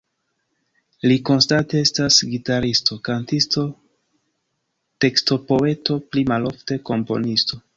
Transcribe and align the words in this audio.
Li 1.09 1.17
konstante 1.29 1.81
estas 1.87 2.17
gitaristo, 2.31 2.97
kantisto, 3.09 3.67
tekstopoeto, 5.07 5.99
pli 6.11 6.25
malofte 6.33 6.81
komponisto. 6.93 7.63